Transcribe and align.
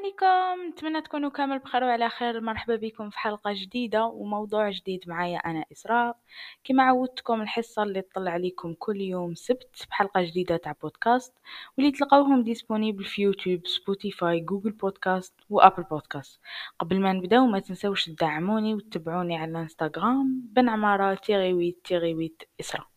عليكم. 0.00 0.68
نتمنى 0.68 1.00
تكونوا 1.02 1.30
كامل 1.30 1.58
بخير 1.58 1.84
وعلى 1.84 2.08
خير. 2.08 2.40
مرحبا 2.40 2.76
بكم 2.76 3.10
في 3.10 3.18
حلقة 3.18 3.52
جديدة 3.54 4.04
وموضوع 4.04 4.70
جديد 4.70 5.08
معايا 5.08 5.38
أنا 5.38 5.64
إسراء. 5.72 6.16
كما 6.64 6.82
عودتكم 6.82 7.42
الحصة 7.42 7.82
اللي 7.82 8.02
تطلع 8.02 8.30
عليكم 8.32 8.74
كل 8.78 9.00
يوم 9.00 9.34
سبت 9.34 9.86
بحلقة 9.90 10.22
جديدة 10.22 10.56
تاع 10.56 10.74
بودكاست 10.82 11.34
واللي 11.76 11.92
تلقاوهم 11.92 12.42
disponible 12.42 13.04
في 13.04 13.22
يوتيوب 13.22 13.66
سبوتيفاي 13.66 14.40
جوجل 14.40 14.70
بودكاست 14.72 15.34
وأبل 15.50 15.82
بودكاست. 15.82 16.40
قبل 16.78 17.00
ما 17.00 17.12
نبداو 17.12 17.46
ما 17.46 17.58
تنسوش 17.60 18.04
تدعموني 18.06 18.74
وتتبعوني 18.74 19.36
على 19.38 19.50
الإنستغرام 19.50 20.42
بن 20.52 20.68
عمارة 20.68 21.14
tiret 21.14 21.52
huit 21.52 21.80
tiret 21.84 22.14
huit 22.14 22.42
إسراء. 22.60 22.89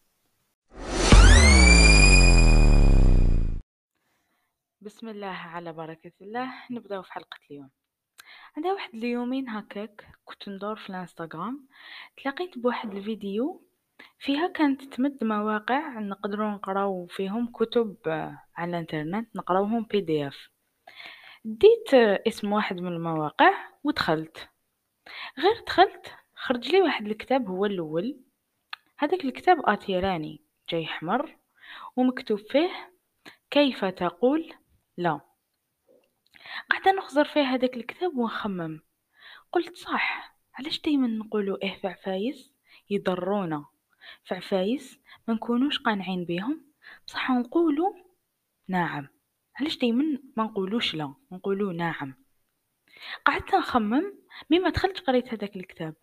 بسم 4.86 5.10
الله 5.10 5.28
على 5.28 5.74
بركة 5.74 6.12
الله. 6.22 6.54
نبداو 6.72 7.02
في 7.02 7.14
حلقة 7.14 7.38
اليوم. 7.52 7.70
عندها 8.58 8.74
واحد 8.74 8.96
اليومين 8.96 9.50
هكاك 9.50 10.08
كنت 10.26 10.50
ندور 10.50 10.76
في 10.76 10.90
الانستغرام 10.90 11.68
تلاقيت 12.18 12.58
بواحد 12.58 12.96
الفيديو 12.96 13.68
فيها 14.20 14.48
كانت 14.48 14.84
تمد 14.84 15.24
مواقع 15.24 16.00
نقدروا 16.00 16.52
نقراو 16.52 17.08
فيهم 17.08 17.52
كتب 17.52 17.98
على 18.56 18.70
الانترنت 18.70 19.36
نقراوهم 19.36 19.84
PDF 19.84 20.50
ديت 21.46 21.94
اسم 22.28 22.54
واحد 22.54 22.82
من 22.82 22.88
المواقع 22.88 23.54
ودخلت. 23.84 24.50
غير 25.40 25.64
دخلت 25.68 26.14
خرج 26.36 26.70
لي 26.72 26.82
واحد 26.82 27.06
الكتاب 27.08 27.48
هو 27.48 27.66
الأول. 27.66 28.20
هذاك 28.98 29.26
الكتاب 29.26 29.58
attira 29.66 30.23
ني 30.23 30.42
جاي 30.70 30.86
حمر 30.86 31.38
ومكتوب 31.96 32.40
فيه 32.40 32.94
كيف 33.52 33.86
تقول 33.86 34.54
لا. 34.98 35.22
قاعدة 36.70 36.92
نخزر 36.92 37.26
في 37.26 37.40
هذاك 37.40 37.78
الكتاب 37.78 38.18
ونخمم. 38.18 38.82
قلت 39.52 39.78
صح 39.78 40.36
علاش 40.54 40.82
دايما 40.82 41.08
نقولوا 41.08 41.58
إيه 41.64 41.80
في 41.82 41.88
عفايس 41.88 42.52
يضرونا. 42.90 43.66
في 44.24 44.36
عفايس 44.36 45.00
ما 45.28 45.34
نكونوش 45.34 45.80
قانعين 45.80 46.26
بيهم. 46.26 46.66
بصح 47.08 47.32
نقولوا 47.32 47.94
نعم 48.68 49.08
علاش 49.56 49.78
دايما 49.78 50.20
ما 50.38 50.44
نقولوش 50.44 50.96
لا 50.96 51.14
نقولوا 51.32 51.74
نعم 51.74 52.14
قعدت 53.26 53.56
نخمم 53.56 54.14
مما 54.50 54.70
دخلت 54.70 55.00
قريت 55.00 55.34
هذاك 55.34 55.56
الكتاب. 55.56 55.96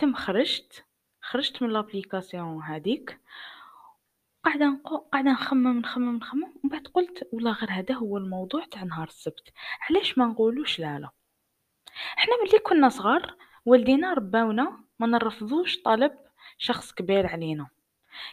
تم 0.00 0.14
خرجت 0.14 0.84
خرجت 1.20 1.62
من 1.62 1.70
لابليكاسيون 1.70 2.62
هذيك. 2.62 3.20
قاعدة 4.44 4.66
نقو 4.66 4.96
قاعدة 4.96 5.30
نخمم 5.30 5.78
نخمم 5.78 6.16
نخمم 6.16 6.44
ومن 6.44 6.70
بعد 6.70 6.86
قلت 6.86 7.28
ولا 7.32 7.50
غير 7.50 7.70
هذا 7.70 7.94
هو 7.94 8.16
الموضوع 8.16 8.64
تاع 8.64 8.82
نهار 8.82 9.08
السبت. 9.08 9.52
علاش 9.90 10.18
ما 10.18 10.26
نقولوش 10.26 10.78
لا 10.80 10.98
لا. 10.98 11.10
إحنا 12.18 12.32
ملي 12.42 12.58
كنا 12.58 12.88
صغار 12.88 13.36
والدينا 13.66 14.14
رباونا 14.14 14.84
ما 14.98 15.06
نرفضوش 15.06 15.82
طلب 15.82 16.12
شخص 16.58 16.92
كبير 16.92 17.26
علينا. 17.26 17.66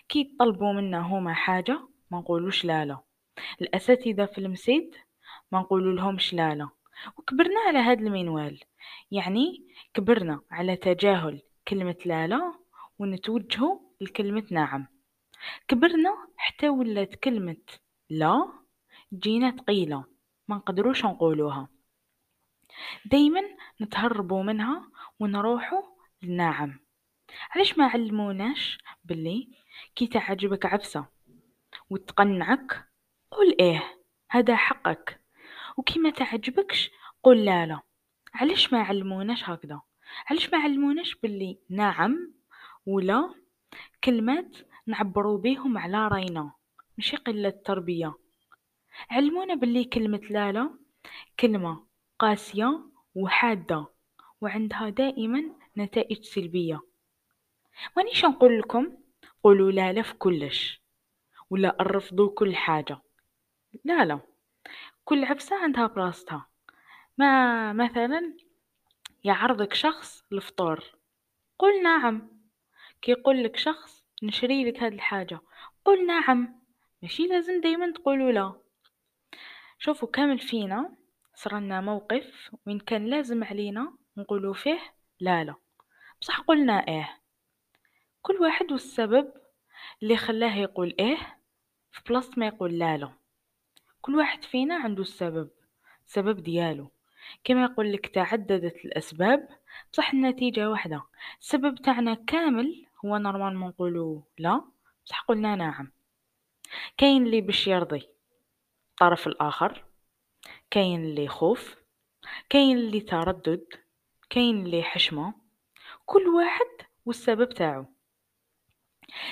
كي 0.09 0.19
يطلبوا 0.19 0.73
منا 0.73 0.99
هما 0.99 1.33
حاجة 1.33 1.79
ما 2.11 2.19
نقولوش 2.19 2.66
لا 2.66 2.85
لا. 2.85 2.99
الأساتذة 3.61 4.25
في 4.25 4.38
المسيد 4.38 4.95
ما 5.51 5.59
نقولوا 5.59 5.94
لهمش 5.94 6.33
لا 6.33 6.55
لا. 6.55 6.69
وكبرنا 7.17 7.59
على 7.67 7.79
هذا 7.79 7.99
المنوال. 7.99 8.59
يعني 9.11 9.67
كبرنا 9.94 10.41
على 10.51 10.75
تجاهل 10.75 11.41
كلمة 11.67 11.97
لا 12.05 12.27
لا 12.27 12.53
ونتوجهوا 12.99 13.79
لكلمة 14.01 14.44
نعم. 14.51 14.98
كبرنا 15.67 16.27
حتى 16.37 16.69
ولات 16.69 17.15
كلمة 17.15 17.57
لا 18.09 18.53
جينا 19.13 19.51
ثقيلة 19.51 20.05
ما 20.47 20.55
نقدروش 20.55 21.05
نقولوها. 21.05 21.69
دايما 23.05 23.41
نتهربوا 23.81 24.44
منها 24.44 24.91
ونروحوا 25.19 25.81
لنعم 26.22 26.79
علاش 27.51 27.78
ما 27.78 27.85
علموناش 27.88 28.78
باللي 29.03 29.49
كي 29.95 30.07
تعجبك 30.07 30.66
عفسة 30.66 31.05
وتقنعك 31.89 32.89
قول 33.31 33.55
إيه 33.59 33.83
هذا 34.31 34.55
حقك. 34.55 35.22
وكي 35.78 35.99
ما 35.99 36.09
تعجبكش 36.09 36.91
قول 37.23 37.45
لا 37.45 37.66
لا. 37.66 37.79
علاش 38.33 38.73
ما 38.73 38.81
علموناش 38.81 39.49
هكذا؟ 39.49 39.81
علاش 40.29 40.49
ما 40.49 40.57
علموناش 40.57 41.16
باللي 41.16 41.59
نعم 41.69 42.33
ولا 42.85 43.33
كلمات 44.03 44.57
نعبروا 44.89 45.38
بيهم 45.38 45.77
على 45.77 46.07
راينا 46.07 46.51
ماشي 46.97 47.16
قلة 47.16 47.50
تربية. 47.50 48.13
علمونا 49.09 49.55
باللي 49.55 49.83
كلمة 49.83 50.17
لالا 50.17 50.79
كلمة 51.39 51.85
قاسية 52.19 52.81
وحادة 53.16 53.88
وعندها 54.41 54.89
دائما 54.89 55.44
نتائج 55.78 56.23
سلبية. 56.23 56.79
مانيش 57.97 58.25
نقول 58.25 58.59
لكم؟ 58.59 58.97
قولوا 59.44 59.72
لالا 59.72 60.01
في 60.01 60.13
كلش 60.13 60.81
ولا 61.49 61.78
رفضوا 61.81 62.29
كل 62.35 62.55
حاجة. 62.55 63.01
لا 63.83 64.05
لا 64.05 64.19
كل 65.05 65.23
عفسة 65.23 65.63
عندها 65.63 65.88
بلاصتها 65.88 66.49
ما 67.17 67.73
مثلا 67.73 68.33
يعرضك 69.23 69.73
شخص 69.73 70.23
الفطور 70.31 70.83
قل 71.59 71.83
نعم. 71.83 72.29
كي 73.01 73.11
يقول 73.11 73.44
لك 73.44 73.57
شخص 73.57 73.98
نشري 74.24 74.66
لك 74.66 74.84
هاد 74.84 74.94
الحاجة. 74.94 75.40
قل 75.85 76.07
نعم 76.07 76.59
ماشي 77.02 77.28
لازم 77.28 77.62
دايما 77.62 77.91
تقولوا 77.91 78.31
لا. 78.31 78.53
شوفوا 79.78 80.07
كامل 80.07 80.40
فينا 80.40 80.96
صرنا 81.35 81.81
موقف 81.81 82.52
وين 82.68 82.79
كان 82.79 83.06
لازم 83.06 83.44
علينا 83.44 83.94
نقولوا 84.18 84.53
فيه 84.53 84.79
لا 85.19 85.44
لا. 85.44 85.56
بصح 86.22 86.40
قلنا 86.40 86.88
إيه. 86.88 87.19
كل 88.22 88.34
واحد 88.34 88.72
والسبب 88.72 89.34
اللي 90.03 90.18
خلاه 90.18 90.56
يقول 90.56 90.96
إيه 91.00 91.18
في 91.91 92.02
بلاصة 92.09 92.31
ما 92.38 92.47
يقول 92.47 92.79
لا 92.79 92.97
لا. 92.97 93.13
كل 94.02 94.16
واحد 94.16 94.44
فينا 94.44 94.75
عنده 94.75 95.02
السبب 95.02 95.50
السبب 96.06 96.44
ديالو. 96.44 96.91
كما 97.44 97.63
يقول 97.63 97.94
لك 97.94 98.08
تعددت 98.08 98.85
الأسباب 98.85 99.47
بصح 99.94 100.13
النتيجة 100.13 100.69
واحدة 100.69 101.03
السبب 101.41 101.75
تاعنا 101.75 102.13
كامل 102.13 102.85
هو 103.05 103.17
نورمالمون 103.17 103.69
نقولو 103.69 104.23
لا 104.37 104.61
بصح 105.05 105.21
قلنا 105.21 105.55
نعم. 105.55 105.91
كاين 106.97 107.25
اللي 107.25 107.41
باش 107.41 107.67
يرضي 107.67 108.09
الطرف 108.89 109.27
الآخر 109.27 109.85
كاين 110.71 111.03
اللي 111.03 111.27
خوف 111.27 111.75
كاين 112.49 112.77
اللي 112.77 113.01
تردد 113.01 113.67
كاين 114.29 114.65
اللي 114.65 114.83
حشمة 114.83 115.33
كل 116.05 116.27
واحد 116.27 116.87
والسبب 117.05 117.49
تاعو. 117.49 117.85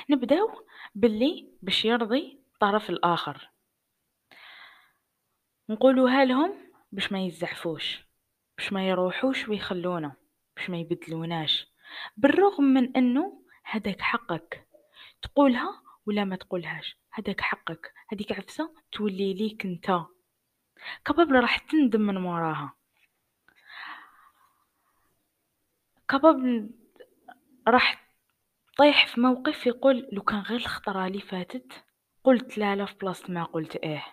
نبداو 0.10 0.66
باللي 0.96 1.52
باش 1.62 1.86
يرضي 1.86 2.40
الطرف 2.54 2.90
الآخر. 2.90 3.50
نقولوها 5.70 6.26
لهم 6.26 6.56
باش 6.92 7.12
ما 7.12 7.26
يزعفوش 7.26 8.08
باش 8.58 8.74
ما 8.74 8.88
يروحوش 8.88 9.50
ويخلونا 9.50 10.16
باش 10.56 10.70
ما 10.70 10.80
يبدلوناش 10.80 11.68
بالرغم 12.18 12.64
من 12.64 12.98
انه 12.98 13.47
هداك 13.70 14.02
حقك. 14.02 14.68
تقولها 15.22 15.82
ولا 16.06 16.24
ما 16.24 16.36
تقولهاش؟ 16.36 16.98
هداك 17.14 17.42
حقك. 17.42 17.94
هديك 18.10 18.32
عفسة 18.32 18.74
تولي 18.92 19.34
ليك 19.34 19.66
انت. 19.66 20.02
كبابل 21.06 21.36
راح 21.36 21.58
تندم 21.58 22.02
من 22.02 22.18
وراها. 22.18 22.74
كبابل 26.10 26.70
راح 27.68 28.08
طيح 28.78 29.08
في 29.08 29.22
موقف 29.22 29.68
يقول 29.68 30.10
لو 30.12 30.22
كان 30.22 30.40
غير 30.40 30.60
الخطرة 30.60 31.08
اللي 31.08 31.22
فاتت 31.22 31.84
قلت 32.24 32.58
لا 32.58 32.76
لا 32.76 32.86
في 32.86 32.96
بلاصة 32.96 33.34
ما 33.34 33.44
قلت 33.44 33.76
إيه. 33.76 34.06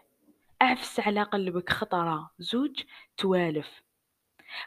أعفس 0.62 1.00
على 1.00 1.22
قلبك 1.22 1.70
خطرة 1.70 2.30
زوج 2.38 2.82
توالف. 3.16 3.82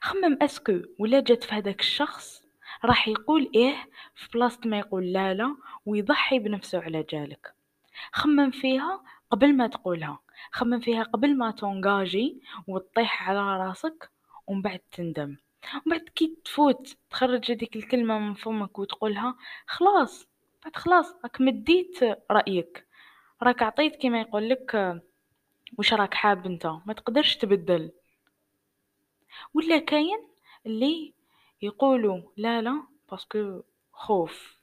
خمم 0.01 0.37
أسكو 0.41 0.81
ولا 0.99 1.19
جات 1.19 1.43
في 1.43 1.55
هذاك 1.55 1.79
الشخص؟ 1.79 2.46
راح 2.85 3.07
يقول 3.07 3.51
إيه؟ 3.55 3.89
في 4.15 4.29
بلاصة 4.33 4.59
ما 4.65 4.79
يقول 4.79 5.13
لا 5.13 5.33
لا 5.33 5.55
ويضحي 5.85 6.39
بنفسه 6.39 6.79
على 6.79 7.03
جالك. 7.03 7.53
خمم 8.11 8.51
فيها 8.51 9.03
قبل 9.31 9.53
ما 9.57 9.67
تقولها. 9.67 10.19
خمم 10.51 10.79
فيها 10.79 11.03
قبل 11.03 11.37
ما 11.37 11.51
تونجاجي 11.51 12.41
وتطيح 12.67 13.29
على 13.29 13.57
راسك 13.67 14.11
ومن 14.47 14.61
بعد 14.61 14.79
تندم. 14.91 15.35
ومن 15.73 15.97
بعد 15.97 16.09
كي 16.15 16.37
تفوت 16.45 16.97
تخرج 17.09 17.51
هذيك 17.51 17.75
الكلمة 17.75 18.19
من 18.19 18.33
فمك 18.33 18.79
وتقولها 18.79 19.35
خلاص 19.67 20.27
بعد 20.63 20.75
خلاص 20.75 21.15
راك 21.23 21.41
مديت 21.41 21.99
رأيك. 22.31 22.87
راك 23.43 23.63
عطيت 23.63 24.01
كما 24.01 24.21
يقول 24.21 24.49
لك 24.49 25.01
وش 25.77 25.93
راك 25.93 26.13
حاب 26.13 26.45
أنت؟ 26.45 26.65
ما 26.85 26.93
تقدرش 26.93 27.35
تبدل. 27.35 27.91
ولا 29.53 29.77
كاين 29.77 30.27
اللي 30.65 31.13
يقولوا 31.61 32.21
لا 32.37 32.61
لا 32.61 32.83
parce 33.11 33.44
que 33.44 33.63
خوف. 33.91 34.57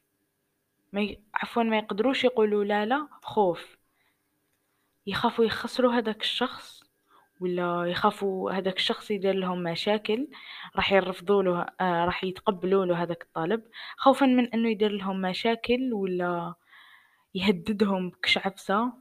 ما 0.93 1.01
ي... 1.01 1.21
عفوا 1.35 1.63
ما 1.63 1.79
يقدروش 1.79 2.25
يقولوا 2.25 2.65
لا 2.65 2.87
لا 2.87 3.09
خوف. 3.23 3.77
يخافوا 5.07 5.45
يخسروا 5.45 5.93
هذاك 5.93 6.21
الشخص 6.21 6.85
ولا 7.41 7.85
يخافوا 7.87 8.53
هذاك 8.53 8.77
الشخص 8.77 9.11
يدير 9.11 9.35
لهم 9.35 9.63
مشاكل 9.63 10.29
راح 10.77 10.93
يرفضوا 10.93 11.43
له 11.43 11.67
آه 11.81 12.05
راح 12.05 12.25
يتقبلوا 12.25 12.85
له 12.87 13.03
هذاك 13.03 13.23
الطالب 13.23 13.63
خوفا 13.97 14.27
من 14.27 14.47
إنه 14.55 14.71
يدير 14.71 14.93
لهم 14.93 15.21
مشاكل 15.21 15.93
ولا 15.95 16.55
يهددهم 17.35 18.11
كشعبسة 18.23 18.93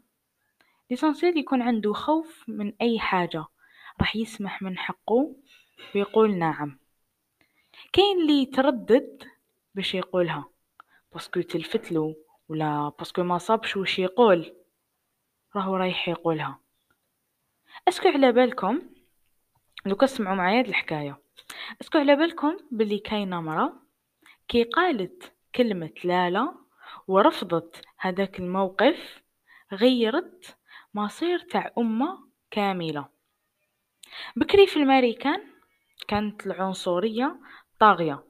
ليسانسيال 0.92 1.38
يكون 1.38 1.62
عنده 1.62 1.94
خوف 1.94 2.44
من 2.48 2.74
أي 2.82 3.00
حاجة 3.00 3.46
راح 4.00 4.16
يسمح 4.16 4.62
من 4.62 4.78
حقه 4.78 5.36
ويقول 5.96 6.38
نعم. 6.38 6.83
كاين 7.94 8.22
اللي 8.22 8.42
يتردد 8.42 9.24
باش 9.76 9.96
يقولها. 9.96 10.46
parce 11.14 11.31
que 11.31 11.42
تلفتلو 11.42 12.16
ولا 12.50 12.92
parce 13.00 13.15
que 13.15 13.24
ما 13.24 13.38
صابش 13.38 13.78
وش 13.78 14.00
يقول 14.00 14.54
راهو 15.56 15.76
رايح 15.76 16.10
يقولها. 16.10 16.60
est-ce 17.88 18.01
que 18.01 18.08
على 18.08 18.32
بالكم 18.32 18.82
دوك 19.86 19.96
سمعوا 19.96 20.36
معايا 20.36 20.60
هاد 20.60 20.68
الحكاية. 20.68 21.22
est-ce 21.82 21.93
que 21.93 21.98
على 21.98 22.16
بالكم 22.16 22.58
بلي 22.72 23.00
كاينة 23.00 23.42
مرا 23.42 23.74
كي 24.48 24.64
قالت 24.64 25.34
كلمة 25.56 25.94
لا 26.04 26.30
لا 26.30 26.56
ورفضت 27.08 27.82
هذاك 27.98 28.40
الموقف 28.40 29.24
غيرت 29.74 30.58
مصير 30.94 31.40
تاع 31.40 31.72
أمة 31.78 32.20
كاملة. 32.52 33.10
بكري 34.36 34.68
في 34.68 34.78
الامريكان 34.78 35.44
كانت 36.08 36.46
العنصرية 36.46 37.40
طاغية. 37.84 38.24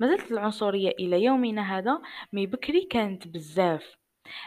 مازالت 0.00 0.32
العنصرية 0.32 0.90
إلى 0.90 1.24
يومنا 1.24 1.78
هذا 1.78 2.02
mais 2.32 2.46
بكري 2.46 2.84
كانت 2.84 3.28
بزاف. 3.28 3.96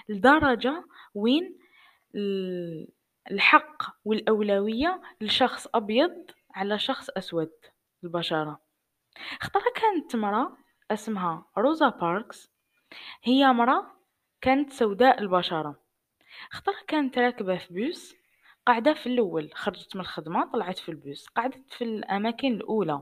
لدرجة 0.09 0.83
وين 1.13 1.59
الحق 3.31 3.83
والأولوية 4.05 5.01
لشخص 5.21 5.67
أبيض 5.75 6.31
على 6.55 6.79
شخص 6.79 7.09
أسود 7.09 7.51
البشرة. 8.03 8.59
خطرة 9.41 9.73
كانت 9.75 10.15
مرة 10.15 10.57
اسمها 10.91 11.45
روزا 11.57 11.89
باركس. 11.89 12.51
هي 13.23 13.47
مرة 13.47 13.95
كانت 14.41 14.71
سوداء 14.71 15.21
البشرة. 15.21 15.75
خطرة 16.51 16.77
كانت 16.87 17.17
راكبة 17.17 17.57
في 17.57 17.73
بوس 17.73 18.15
قاعدة 18.65 18.93
في 18.93 19.07
الأول 19.07 19.51
خرجت 19.53 19.95
من 19.95 20.01
الخدمة 20.01 20.51
طلعت 20.51 20.77
في 20.77 20.89
البوس 20.89 21.27
قعدت 21.27 21.73
في 21.73 21.83
الأماكن 21.83 22.53
الأولى. 22.53 23.01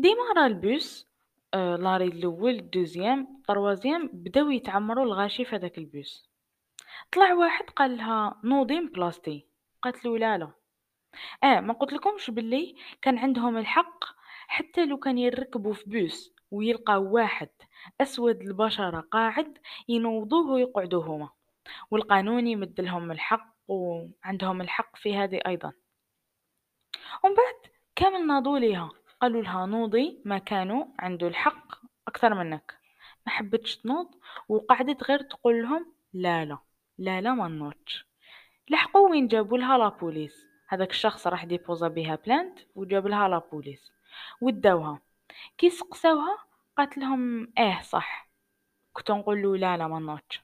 ديما 0.00 0.32
راه 0.36 0.46
البوس 0.46 1.06
آه 1.54 1.76
l'arrêt 1.76 2.04
الأول 2.04 2.54
ال 2.54 2.64
deuxième 2.64 3.42
troisième 3.48 4.10
بداو 4.12 4.50
يتعمروا 4.50 5.04
الغاشي 5.04 5.44
في 5.44 5.56
هذاك 5.56 5.78
البوس. 5.78 6.30
طلع 7.12 7.34
واحد 7.34 7.64
قال 7.70 7.96
لها 7.96 8.40
نوضي 8.44 8.80
بلاصتي 8.80 9.46
قالت 9.82 10.04
له 10.04 10.18
لا 10.18 10.38
لا. 10.38 10.50
آه 11.44 11.60
ما 11.60 11.72
قلت 11.72 11.92
لكمش 11.92 12.30
باللي 12.30 12.74
كان 13.02 13.18
عندهم 13.18 13.58
الحق 13.58 14.04
حتى 14.48 14.86
لو 14.86 14.96
كان 14.96 15.18
يركبوا 15.18 15.72
في 15.72 15.90
بوس 15.90 16.34
ويلقاو 16.50 17.14
واحد 17.14 17.48
أسود 18.00 18.40
البشرة 18.40 19.00
قاعد 19.00 19.58
ينوضوه 19.88 20.50
ويقعدوا 20.50 21.02
هما. 21.02 21.28
والقانون 21.90 22.46
يمد 22.46 22.80
لهم 22.80 23.10
الحق 23.10 23.54
وعندهم 23.68 24.60
الحق 24.60 24.96
في 24.96 25.16
هذه 25.16 25.40
أيضا. 25.46 25.72
ومن 27.24 27.34
بعد 27.34 27.72
كامل 27.96 28.26
ناضوا 28.26 28.58
ليها. 28.58 28.99
قالوا 29.20 29.42
لها 29.42 29.66
نوضي 29.66 30.22
ما 30.24 30.38
كانوا 30.38 30.84
عنده 30.98 31.28
الحق 31.28 31.74
أكثر 32.08 32.34
منك. 32.34 32.78
ما 33.26 33.32
حبتش 33.32 33.76
تنوض 33.76 34.14
وقعدت 34.48 35.04
غير 35.04 35.22
تقول 35.22 35.62
لهم 35.62 35.92
لا 36.12 36.44
لا 36.44 36.58
لا 36.98 37.20
لا 37.20 37.34
ما 37.34 37.48
نوضش. 37.48 38.06
لحقوا 38.70 39.10
وين 39.10 39.28
جابوا 39.28 39.58
لها 39.58 39.78
la 39.78 39.95
police 39.95 40.46
هذاك 40.68 40.90
الشخص 40.90 41.26
راح 41.26 41.44
déposa 41.44 41.88
بها 41.88 42.18
plainte 42.26 42.58
وجاب 42.74 43.06
لها 43.06 43.28
la 43.28 43.44
police 43.44 43.92
وداوها. 44.40 45.00
كي 45.58 45.70
سقساوها 45.70 46.38
قالت 46.78 46.98
لهم 46.98 47.52
آه 47.58 47.80
صح. 47.82 48.28
كنت 48.92 49.10
نقول 49.10 49.42
له 49.42 49.56
لا 49.56 49.76
لا 49.76 49.88
ما 49.88 49.98
نوضش. 49.98 50.42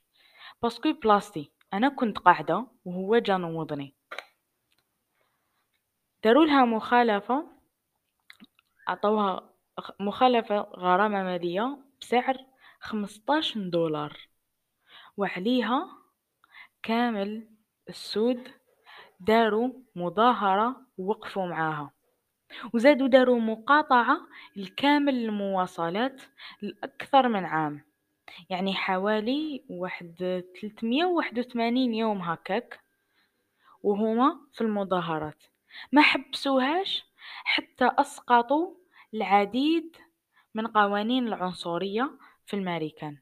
parce 0.62 0.81
que 0.81 0.92
بلاصتي 0.92 1.50
أنا 1.74 1.88
كنت 1.88 2.18
قاعدة 2.18 2.66
وهو 2.84 3.18
جا 3.18 3.36
نوضني. 3.36 3.94
داروا 6.24 6.44
لها 6.44 6.64
مخالفة 6.64 7.55
عطوها 8.86 9.50
مخالفة 10.00 10.60
غرامة 10.60 11.22
ماليه 11.22 11.78
بسعر 12.00 12.36
15 12.80 13.60
دولار 13.60 14.28
وعليها 15.16 15.88
كامل 16.82 17.48
السود 17.88 18.48
داروا 19.20 19.72
مظاهرة 19.96 20.76
ووقفوا 20.98 21.46
معاها 21.46 21.90
وزادوا 22.74 23.08
داروا 23.08 23.40
مقاطعة 23.40 24.18
لكامل 24.56 25.14
المواصلات 25.14 26.22
لأكثر 26.62 27.28
من 27.28 27.44
عام 27.44 27.84
يعني 28.50 28.74
حوالي 28.74 29.64
واحد 29.70 30.44
381 30.60 31.76
يوم 31.94 32.22
هكاك 32.22 32.80
وهما 33.82 34.40
في 34.52 34.60
المظاهرات. 34.60 35.42
ما 35.92 36.02
حبسوهاش؟ 36.02 37.05
حتى 37.44 37.90
أسقطوا 37.98 38.74
العديد 39.14 39.96
من 40.54 40.66
قوانين 40.66 41.28
العنصرية 41.28 42.10
في 42.46 42.54
الأمريكان 42.54 43.18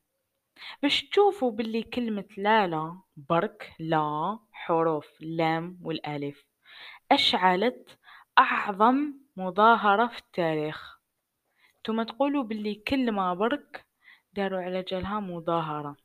باش 0.82 1.04
تشوفوا 1.04 1.50
باللي 1.50 1.82
كلمة 1.82 2.24
لالا 2.36 3.00
برك 3.16 3.72
لا 3.78 4.38
حروف 4.52 5.06
لام 5.20 5.78
والألف 5.82 6.44
أشعلت 7.12 7.98
أعظم 8.38 9.14
مظاهرة 9.36 10.06
في 10.06 10.18
التاريخ. 10.18 10.98
ثم 11.86 12.02
تقولوا 12.02 12.42
باللي 12.42 12.74
كلمة 12.74 13.34
برك 13.34 13.86
داروا 14.32 14.60
على 14.60 14.82
جالها 14.82 15.20
مظاهرة. 15.20 15.96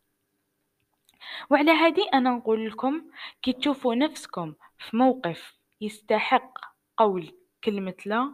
وعلى 1.50 1.72
هذه 1.72 2.10
أنا 2.14 2.30
نقول 2.30 2.68
لكم 2.68 3.12
كي 3.42 3.54
تشوفوا 3.54 3.96
نفسكم 3.96 4.54
في 4.78 4.98
موقف 4.98 5.58
يستحق 5.82 6.54
قول 6.98 7.39
كلمة 7.64 7.96
لا 8.06 8.32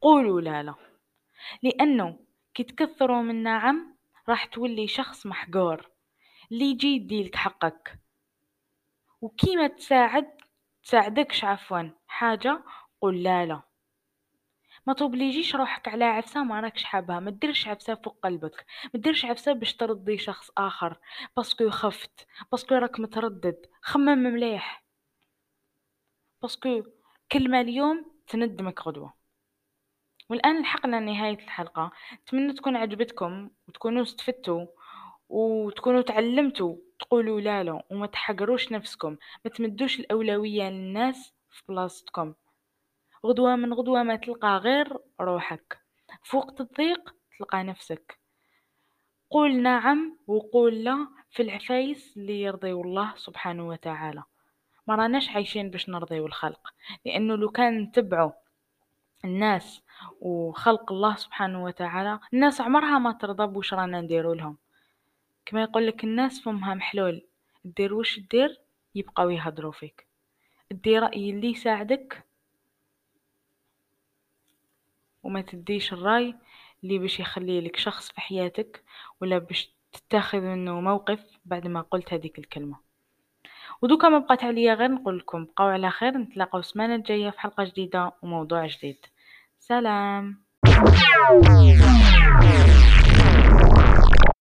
قولوا 0.00 0.40
لا 0.40 0.62
لا. 0.62 0.74
لأنه 1.62 2.18
كي 2.54 2.62
تكثروا 2.64 3.22
من 3.22 3.42
نعم 3.42 3.96
راح 4.28 4.44
تولي 4.44 4.88
شخص 4.88 5.26
محقور 5.26 5.90
اللي 6.52 6.64
يجي 6.64 6.88
يديلك 6.88 7.36
حقك. 7.36 7.98
وكيما 9.20 9.66
تساعد 9.66 10.26
تساعدكش 10.82 11.44
عفوا. 11.44 11.90
حاجة 12.06 12.64
قول 13.00 13.22
لا 13.22 13.46
لا. 13.46 13.62
ما 14.86 14.94
t'obligi 14.94 15.42
ش 15.42 15.54
روحك 15.54 15.88
على 15.88 16.04
عفسة 16.04 16.44
ما 16.44 16.60
راكش 16.60 16.84
حابها. 16.84 17.20
ما 17.20 17.30
ديرش 17.30 17.68
عفسة 17.68 17.94
فوق 17.94 18.18
قلبك. 18.22 18.66
ما 18.94 19.00
ديرش 19.00 19.24
عفسة 19.24 19.52
باش 19.52 19.76
ترضي 19.76 20.18
شخص 20.18 20.50
آخر. 20.58 20.98
parce 21.36 21.57
que 21.57 21.70
خفت. 21.70 22.26
parce 22.52 22.66
que 22.66 22.74
راك 22.74 23.00
متردد. 23.00 23.66
خمم 23.82 24.18
مليح. 24.18 24.84
parce 26.42 26.67
que 26.67 26.82
كلمة 27.32 27.60
اليوم 27.60 28.17
تندمك 28.28 28.80
غدوة. 28.82 29.14
والآن 30.30 30.62
لحقنا 30.62 30.96
لنهاية 30.96 31.38
الحلقة. 31.38 31.90
أتمنى 32.12 32.52
تكون 32.52 32.76
عجبتكم 32.76 33.50
وتكونوا 33.68 34.02
استفدتوا 34.02 34.66
وتكونوا 35.28 36.02
تعلمتوا. 36.02 36.76
تقولوا 36.98 37.40
لا 37.40 37.64
لا 37.64 37.82
وما 37.90 38.06
تحقروش 38.06 38.72
نفسكم. 38.72 39.16
ما 39.44 39.50
تمدوش 39.50 40.00
الأولوية 40.00 40.70
للناس 40.70 41.34
في 41.50 41.62
بلاصتكم. 41.68 42.34
غدوة 43.26 43.56
من 43.56 43.74
غدوة 43.74 44.02
ما 44.02 44.16
تلقى 44.16 44.56
غير 44.56 44.98
روحك. 45.20 45.78
في 46.22 46.36
وقت 46.36 46.60
الضيق 46.60 47.14
تلقى 47.38 47.62
نفسك. 47.64 48.18
قول 49.30 49.62
نعم 49.62 50.18
وقول 50.26 50.84
لا 50.84 51.08
في 51.30 51.42
العفايس 51.42 52.16
اللي 52.16 52.42
يرضي 52.42 52.72
الله 52.72 53.14
سبحانه 53.16 53.68
وتعالى. 53.68 54.22
ما 54.88 54.94
راناش 54.94 55.28
عايشين 55.28 55.70
باش 55.70 55.88
نرضيو 55.88 56.26
الخلق 56.26 56.74
لأنه 57.06 57.36
لو 57.36 57.50
كان 57.50 57.80
نتبعوا 57.80 58.32
الناس 59.24 59.82
وخلق 60.20 60.92
الله 60.92 61.16
سبحانه 61.16 61.64
وتعالى 61.64 62.20
الناس 62.34 62.60
عمرها 62.60 62.98
ما 62.98 63.12
ترضى 63.12 63.46
بوش 63.46 63.74
رانا 63.74 64.00
نديرو 64.00 64.32
لهم. 64.32 64.56
كما 65.46 65.62
يقول 65.62 65.86
لك 65.86 66.04
الناس 66.04 66.40
فمها 66.40 66.74
محلول 66.74 67.26
دير 67.64 67.94
وش 67.94 68.20
دير 68.20 68.60
يبقاو 68.94 69.30
يهضروا 69.30 69.72
فيك. 69.72 70.06
دير 70.70 71.02
رأي 71.02 71.30
اللي 71.30 71.48
يساعدك 71.50 72.24
وما 75.22 75.40
تديش 75.40 75.92
الرأي 75.92 76.34
اللي 76.84 76.98
باش 76.98 77.20
يخلي 77.20 77.60
لك 77.60 77.76
شخص 77.76 78.12
في 78.12 78.20
حياتك 78.20 78.84
ولا 79.20 79.38
باش 79.38 79.70
تتاخذ 79.92 80.40
منه 80.40 80.80
موقف 80.80 81.38
بعد 81.44 81.66
ما 81.66 81.80
قلت 81.80 82.12
هذيك 82.12 82.38
الكلمة. 82.38 82.87
ودوكا 83.82 84.08
ما 84.08 84.18
بقات 84.18 84.44
عليا 84.44 84.74
غير 84.74 84.90
نقول 84.90 85.18
لكم 85.18 85.44
بقاو 85.44 85.66
على 85.68 85.90
خير 85.90 86.18
نتلاقاو 86.18 86.60
السمانة 86.60 86.94
الجاية 86.94 87.30
في 87.30 87.40
حلقة 87.40 87.64
جديدة 87.64 88.12
وموضوع 88.22 88.66
جديد. 88.66 88.96
سلام. 89.58 90.42